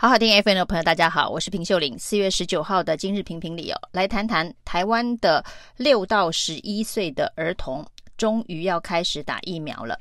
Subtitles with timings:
[0.00, 1.98] 好好听 FM 的朋友，大家好，我是平秀玲。
[1.98, 5.44] 四月十九号的今日评评里哦，来谈谈台湾的
[5.76, 7.84] 六到十一岁的儿童
[8.16, 9.98] 终于要开始打疫苗了。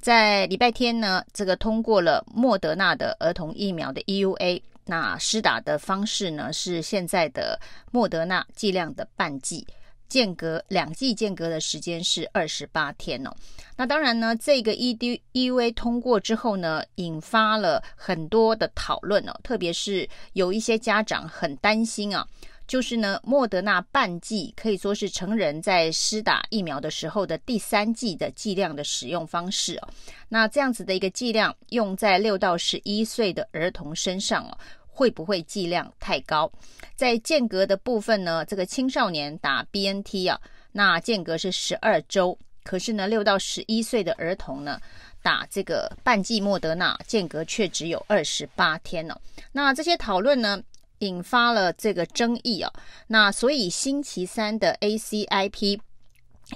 [0.00, 7.56] 在礼拜天呢，这个通过了莫德纳的儿童疫苗的 EUA，那施打的方式呢是现在的
[7.92, 9.64] 莫德纳剂量的半剂。
[10.08, 13.30] 间隔两剂间隔的时间是二十八天哦。
[13.76, 19.38] 那当然呢，这个 edua 通过之后呢，引发了很多的讨论哦。
[19.42, 22.26] 特别是有一些家长很担心啊，
[22.66, 29.88] 就是呢，莫德纳半剂可以说是成人在施打疫苗的时候的第三剂的剂量的使用方式哦。
[30.28, 34.56] 那这样子的一个剂量用在六到十一岁的儿童身上哦。
[34.96, 36.50] 会不会剂量太高？
[36.94, 40.40] 在间隔的部分呢，这个青少年打 BNT 啊，
[40.72, 42.36] 那间隔是十二周。
[42.64, 44.80] 可是呢，六到十一岁的儿童呢，
[45.22, 49.14] 打这个半剂莫德纳，间隔却只有二十八天哦。
[49.52, 50.60] 那这些讨论呢，
[51.00, 52.72] 引发了这个争议啊。
[53.06, 55.78] 那所以星期三的 ACIP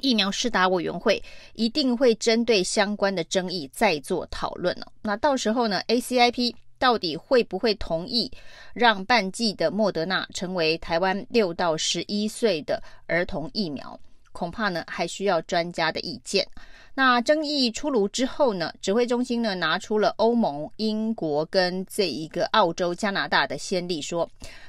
[0.01, 1.23] 疫苗施打委员会
[1.55, 4.87] 一定会针对相关的争议再做讨论哦。
[5.03, 8.29] 那到时候呢，ACIP 到底会不会同意
[8.75, 14.01] 让半剂的莫德纳成为台湾六到十一岁的儿童疫苗？
[14.33, 16.47] 恐怕呢还需要专家的意见。
[16.95, 24.29] 那争议出炉之后呢，指挥中心呢拿出了欧盟、英国跟这一个澳洲、加拿大的先例，说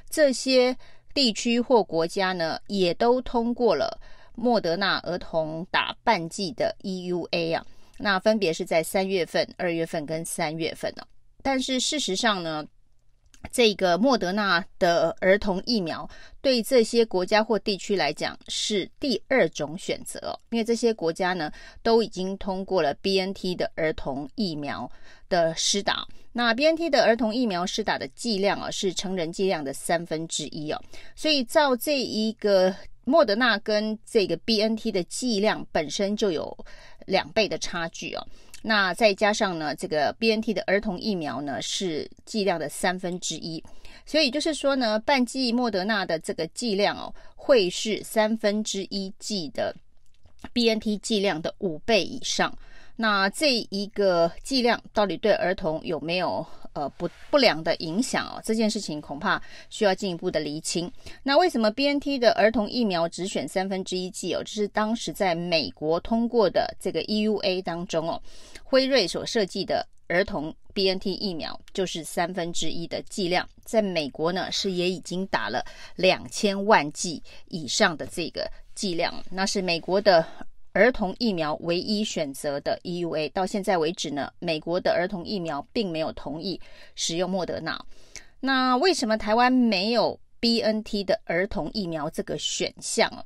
[0.10, 0.76] 这些
[1.14, 4.00] 地区或国家呢也都通过了
[4.36, 7.66] 莫德纳儿童打半剂的 EUA 啊。
[7.98, 11.04] 那分别是在三月份、二月份跟三月份呢、
[11.44, 12.66] 但是事实上呢，
[13.52, 16.08] 这个莫德纳的儿童疫苗
[16.42, 24.90] 对这些国家或地区来讲是第二种选择，因为这些国家呢都已经通过了 BNT 的儿童疫苗
[25.28, 26.08] 的施打。
[26.34, 30.82] 那 BNT 的儿童疫苗施打的剂量啊是成人剂量的三分之一哦，
[31.16, 36.58] 所以照这一个莫德纳跟这个 BNT 的剂量本身就有
[37.06, 38.26] 两倍的差距哦。
[38.62, 43.64] 那再加上呢，这个 BNT 的儿童疫苗呢是剂量的三分之一，
[44.06, 49.76] 所以就是说呢，半剂莫德纳的这个剂量哦，会是三分之一剂的
[50.54, 52.56] BNT 剂量的五倍以上。
[53.02, 58.40] 那这一个剂量到底对儿童有没有呃不不良的影响哦？
[58.46, 59.42] 这件事情恐怕
[59.72, 60.90] 需要进一步的厘清。
[61.24, 64.44] 那为什么 BNT 的儿童疫苗只选三分之一剂哦？
[64.44, 68.22] 这是当时在美国通过的这个 EUA 当中哦，
[68.64, 80.24] 辉瑞所设计的儿童 BNT 疫苗就是三分之一的剂量，在美国呢是也已经打了两千万剂以上的这个剂量，那是美国的。
[80.74, 86.60] 儿童疫苗唯一选择的 EUA，到现在为止呢，美国的儿童疫苗并没有同意
[86.96, 87.80] 使用莫德纳。
[88.40, 93.24] 那为什么台湾没有 BNT 的儿童疫苗这个选项啊？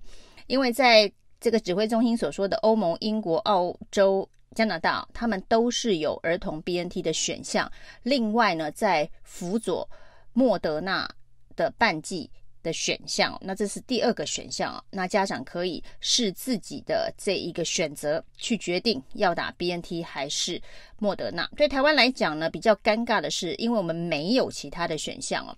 [0.47, 7.71] 因为在这个指挥中心所说的欧盟、英国、澳洲、加拿大，他们都是有儿童 BNT 的选项。
[8.03, 9.87] 另外呢，在辅佐
[10.33, 11.07] 莫德纳
[11.55, 12.29] 的半剂。
[12.65, 14.83] 的选项，那这是第二个选项啊。
[14.89, 20.59] 那家长可以视自己的这一个选择去决定要打 BNT 还是
[20.97, 21.47] 莫德纳。
[21.55, 25.55] 对台湾来讲呢，比较尴尬的是，因为我们没有其他的选项哦。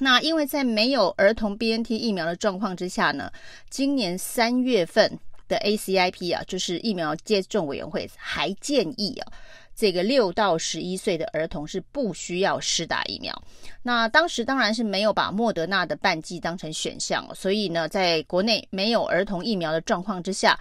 [0.00, 3.32] 那因为在没有儿童 BNT 疫苗的状况之下呢，
[3.68, 9.32] 今年三月份的 ACIP 啊，就是疫苗接种委员会还建议啊。
[9.78, 13.32] 这个六到十一岁的儿童是不需要施打疫苗。
[13.80, 20.58] 那当时当然是没有把莫德纳的半剂当成选项，所以呢，在国内没有儿童疫苗的状况之下，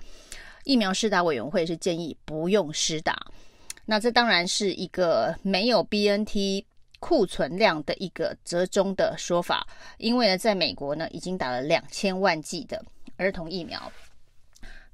[0.66, 3.18] 疫苗施打委员会是建议不用施打。
[3.86, 6.64] 那这当然是一个没有 BNT
[7.00, 9.66] 库存量的一个折中的说法，
[9.98, 12.80] 因为呢，在美国呢已经打了两千万剂的
[13.18, 13.92] 儿童疫苗。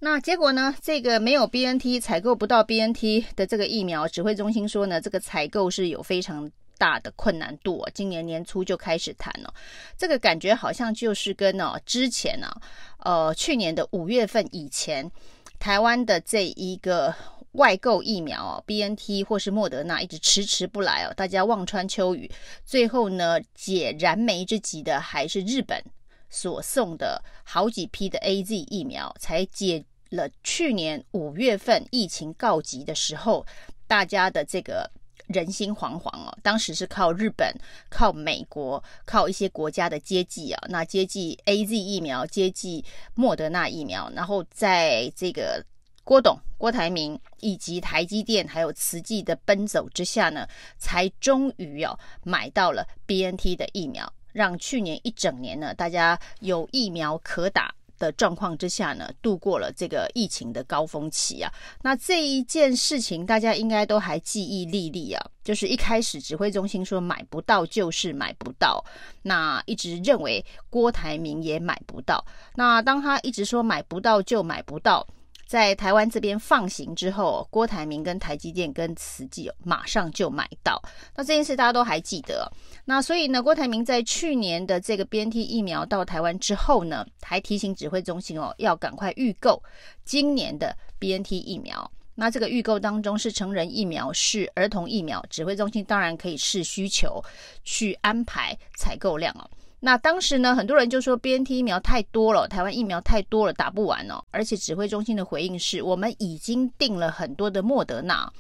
[0.03, 0.75] 那结果呢？
[0.81, 7.89] 这个没有 BNT 采购不到 BNT 的这个疫苗，指挥中心说呢，这个采购是有非常大的困难度啊。
[7.93, 9.53] 今年年初就开始谈了，
[9.97, 12.53] 这个感觉好像就是跟呢之前呢，
[12.97, 15.09] 呃，去年的五月份以前，
[15.57, 17.15] 台湾的这一个
[17.53, 22.29] 外购疫苗哦 BNT 或是莫德纳一直迟迟不来哦，大家望穿秋雨，
[22.65, 25.81] 最后呢解燃眉之急的还是日本
[26.29, 29.85] 所送的好几批的 AZ 疫苗才解。
[30.15, 33.45] 了去年五月份疫情告急的时候，
[33.87, 34.89] 大家的这个
[35.27, 36.37] 人心惶惶哦。
[36.43, 37.53] 当时是靠日本、
[37.89, 45.65] 靠美国、靠一些国家的接济啊，那接济 AZ 疫苗、接济莫德纳疫苗，然后在这个
[46.03, 57.73] 郭董、郭台铭以及台积电还有慈济的奔走之下呢，才终于哦买到了 BNT 的疫苗，让去年一整年呢，大家有疫苗可打
[58.03, 61.49] 的状况之下呢，度过了这个疫情的高峰期啊。
[61.81, 68.83] 那这一件事情大家应该都还记忆历历啊，就是一开始指挥中心说买不到就是买不到，
[69.21, 72.25] 那一直认为郭台铭也买不到。
[72.55, 75.07] 那当他一直说买不到就买不到。
[75.45, 80.81] 在台湾这边放行之后，郭台铭跟台积电跟慈济马上就买到。
[81.15, 82.51] 那这件事大家都还记得。
[82.85, 89.61] 那所以呢，郭台铭在去年的这个 BNT 疫苗到台湾之后呢，还提醒指挥中心哦，要赶快预购
[90.03, 91.89] 今年的 BNT 疫苗。
[92.15, 97.19] 那这个预购当中是成人疫苗，是儿童疫苗，指挥中心当然可以视需求
[97.63, 99.49] 去安排采购量哦。
[99.85, 104.23] 那当时呢，很多人就说 BNT 疫苗太多了，台湾疫苗太多了，打不完哦。
[104.31, 108.31] 而且指挥中心的回应是，我们已经订了很多的莫德纳，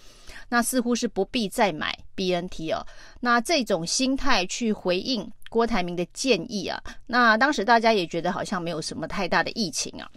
[0.47, 2.87] 那似乎是不必再买 BNT 哦。
[3.19, 10.09] 那这种心态去回应郭台铭的建议啊，那当时大家也觉得好像没有什么太大的疫情啊。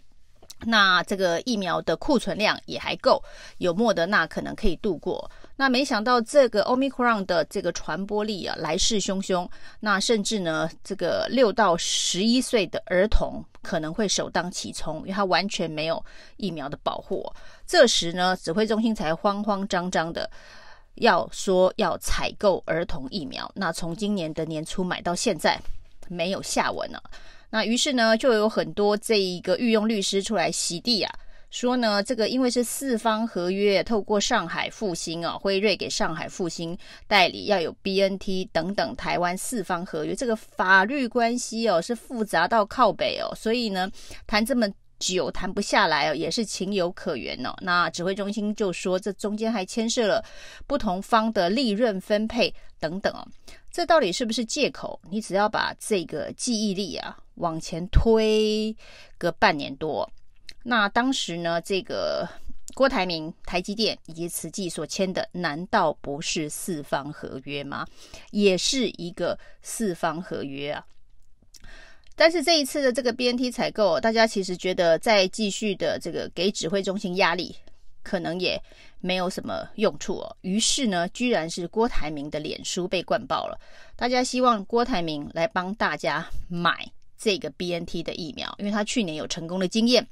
[0.64, 3.20] 那这个疫苗的库存量也还够，
[3.58, 5.28] 有莫德纳可能可以度过。
[5.56, 9.48] 那没想到这个 Omicron 的这个传播力啊，来势汹汹。
[9.80, 16.04] 那甚至呢，这个六到十一岁的儿童可能会首当其冲，因为他完全没有
[16.36, 17.24] 疫苗的保护。
[17.66, 20.30] 这时呢，指挥中心才慌慌张张的
[20.96, 23.50] 要说要采购儿童疫苗。
[23.54, 25.58] 那从今年的年初买到现在，
[26.08, 27.02] 没有下文了。
[27.48, 31.14] 那于是呢，就有很多这一个御用律师出来洗地啊，
[31.58, 36.76] 说呢，这个因为是四方合约，透过上海复星啊，辉瑞给上海复星
[37.08, 43.90] 代理，要有 BNT 等等台湾四方合约，这个法律关系哦是复杂到靠北哦，所以呢，
[44.26, 44.68] 谈这么
[44.98, 47.54] 久谈不下来哦，也是情有可原哦。
[47.62, 50.22] 那指挥中心就说，这中间还牵涉了
[50.66, 53.26] 不同方的利润分配等等哦。
[53.72, 55.00] 这到底是不是借口？
[55.10, 58.76] 你只要把这个记忆力啊往前推
[59.16, 60.06] 个半年多，
[60.68, 62.28] 那当时呢，这个
[62.74, 67.86] 郭台铭、台积电以及慈济所签的，难道不是四方合约吗？
[68.32, 70.84] 也是一个四方合约啊。
[72.16, 77.54] 但是这一次的这个 BNT 采购，大家其实觉得再继续的这个给指挥中心压力。
[78.02, 78.62] 可能也
[79.00, 80.36] 没有什么用处哦。
[80.42, 83.58] 于是呢，居然是郭台铭的脸书被灌爆了。
[83.96, 90.06] 大家希望郭台铭来帮大家买这个 BNT 的疫苗，因为他去年有成功的经验。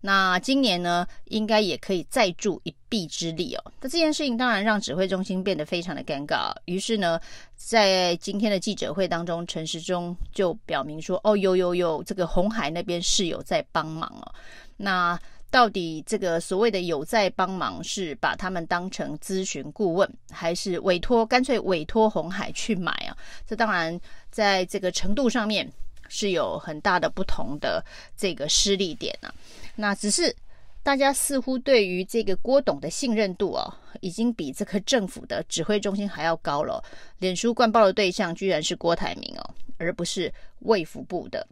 [0.00, 3.72] 那今年呢，应该也可以再助一臂之力哦。
[3.80, 6.52] 那这件事情当然让指挥中心变得非常的尴尬。
[6.64, 7.20] 于是呢，
[7.56, 14.34] 在今天的记者会当中，陈时中就表明说：“哦，有有有，这个红海那边是有在帮忙哦。”
[14.76, 15.18] 那
[15.50, 23.16] 到底这个所谓的有在帮忙，是把他们当成咨询顾问，还是委托干脆委托红海去买啊？
[23.46, 24.00] 这当然
[24.30, 25.68] 在这个程度上面
[26.10, 27.82] 是有很大的不同的
[28.14, 29.32] 这个施力点啊。
[29.76, 30.36] 那只是
[30.82, 36.82] 大家似乎对于这个郭董的信任度哦，已经比这个政府的指挥中心还要高了。
[37.20, 40.30] 脸书灌爆的对象居然是郭台铭哦，而不是
[40.60, 41.46] 卫福部的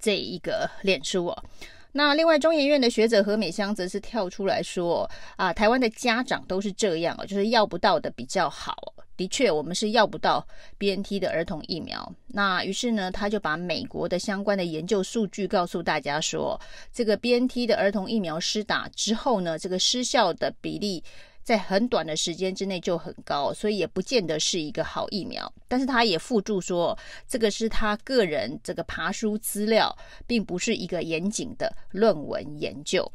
[0.00, 1.44] 这一个脸书哦。
[1.92, 8.92] 那另外，中研院的学者何美香则是跳出来说：“啊，台湾的家长都是这样哦，就是要不到的比较好。
[9.16, 10.46] 的确，我们是要不到
[10.78, 12.12] BNT 的儿童疫苗。
[12.28, 16.60] 那于是呢，他就把美国的相关的研究数据告诉大家说，
[16.92, 21.02] 这个 BNT 的儿童疫苗施打之后呢，这个失效的比例。”
[21.46, 25.52] 在很短的时间之内就很高，所以也不见得是一个好疫苗。
[25.68, 29.96] 但是他也附注说，这个是他个人这个爬书资料，
[30.26, 33.08] 并不是一个严谨的论文研究。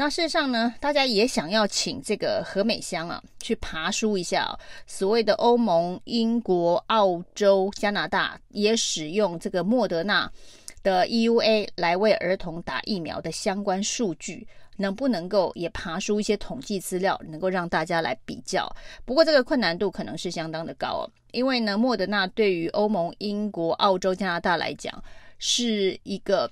[0.00, 10.30] 那事实上呢，大家也想要请这个何美香啊去爬书一下，所谓的欧盟、英国、澳洲、加拿大也使用这个莫德纳
[10.84, 14.46] 的 EUA 来为儿童打疫苗的相关数据。
[14.80, 18.72] 能不能够也爬出一些统计资料，能够让大家来比较？
[19.04, 25.02] 不过这个困难度可能是相当的高哦，因为呢，莫德纳对于欧盟、英国、澳洲、加拿大来讲，
[25.40, 26.48] 是一个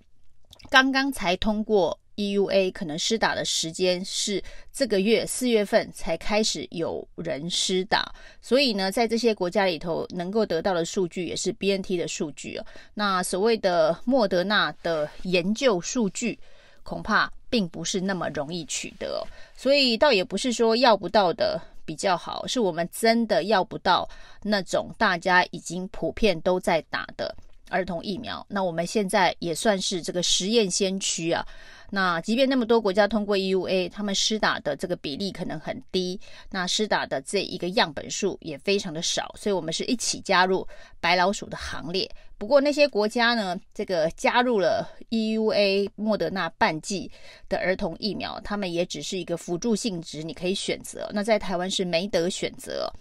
[0.69, 4.43] 刚刚才通过 EUA，可能施打的时间是
[4.73, 12.67] 这个月四月份才开始有人施打，所以呢，在这些国家里头能够得到的数据也是 BNT 的数据哦。
[12.95, 16.39] 那所谓的莫德纳的研究数据，
[16.83, 17.33] 恐怕。
[17.49, 19.25] 并不是那么容易取得，
[19.57, 24.07] 所以倒也不是说要不到的比较好，是我们真的要不到
[24.43, 27.33] 那种大家已经普遍都在打的
[27.69, 28.45] 儿童疫苗。
[28.49, 31.47] 那我们现在也算是这个实验先驱啊。
[31.89, 36.19] 那即便那么多国家通过 EUA，他们施打的这个比例可能很低，
[36.51, 40.67] 那施打的这一个样本数也非常的少，所以我们是一起加入
[41.01, 42.11] 白老鼠的行列。
[42.39, 47.09] 不过那些国家呢，这个加入了 EUA 莫德纳半剂
[47.49, 51.09] 的儿童疫苗，他们也只是一个辅助性质，你可以选择。
[51.15, 52.93] 那在台湾是没得选择，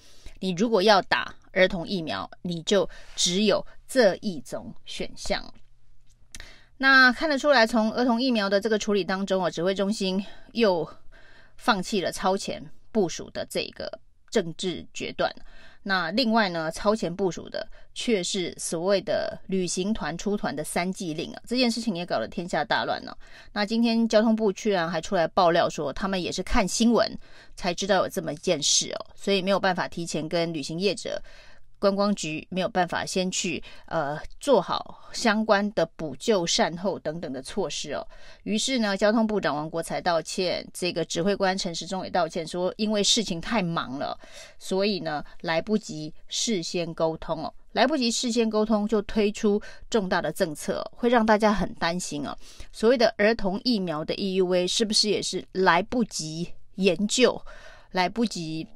[0.46, 5.44] 你如果要打儿童疫苗，你就只有这一种选项。
[6.78, 10.88] 那看得出来，从儿童疫苗的这个处理当中啊，指挥中心又
[11.58, 14.00] 放弃了超前部署的这个
[14.30, 15.34] 政治决断。
[15.88, 23.16] 那另外呢，超前部署的却是所谓的旅行团出团的三季令啊，这件事情也搞得天下大乱了。
[23.54, 27.08] 那今天交通部居然还出来爆料说，他们也是看新闻
[27.56, 31.22] 才知道有这么一件事哦，所以没有办法提前跟旅行业者。
[31.80, 38.06] 观光局没有办法先去呃做好相关的补救善后等等的措施哦，
[38.44, 44.18] 于是呢，交通部长王国材道歉，这个指挥官陈时中也道歉说，因为事情太忙了，
[44.58, 52.36] 所以呢来不及事先沟通哦，来不及事先沟通就推出重大的政策，会让大家很担心哦。
[52.72, 57.42] 所谓的儿童疫苗的 EUA 是不是也是来不及研究，
[57.92, 58.68] 来不及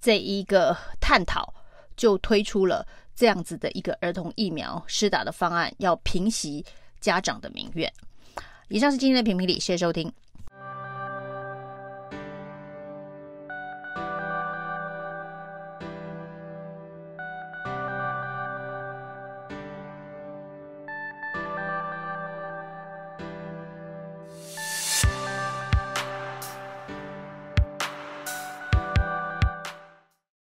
[0.00, 1.54] 这一个探讨？
[1.98, 6.64] 就推出了这样子的一个儿童疫苗施打的方案，要平息
[7.00, 7.92] 家长的民怨。
[8.68, 10.10] 以上是今天的评评理，谢谢收听。